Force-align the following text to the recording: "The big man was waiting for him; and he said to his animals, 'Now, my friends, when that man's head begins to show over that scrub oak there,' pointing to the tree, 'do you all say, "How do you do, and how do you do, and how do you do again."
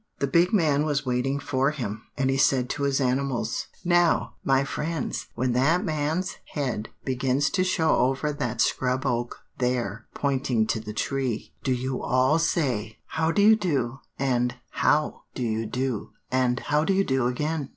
"The 0.17 0.25
big 0.25 0.51
man 0.51 0.83
was 0.83 1.05
waiting 1.05 1.39
for 1.39 1.69
him; 1.69 2.01
and 2.17 2.31
he 2.31 2.35
said 2.37 2.71
to 2.71 2.85
his 2.85 2.99
animals, 2.99 3.67
'Now, 3.85 4.33
my 4.43 4.63
friends, 4.63 5.27
when 5.35 5.51
that 5.53 5.85
man's 5.85 6.37
head 6.53 6.89
begins 7.05 7.51
to 7.51 7.63
show 7.63 7.97
over 7.97 8.33
that 8.33 8.61
scrub 8.61 9.05
oak 9.05 9.43
there,' 9.59 10.07
pointing 10.15 10.65
to 10.65 10.79
the 10.79 10.93
tree, 10.93 11.53
'do 11.63 11.73
you 11.73 12.01
all 12.01 12.39
say, 12.39 12.97
"How 13.09 13.31
do 13.31 13.43
you 13.43 13.55
do, 13.55 13.99
and 14.17 14.55
how 14.71 15.21
do 15.35 15.43
you 15.43 15.67
do, 15.67 16.09
and 16.31 16.59
how 16.61 16.83
do 16.83 16.93
you 16.93 17.03
do 17.03 17.27
again." 17.27 17.69